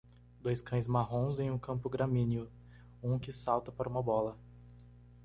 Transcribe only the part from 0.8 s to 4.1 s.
marrons em um campo gramíneo? um que salta para uma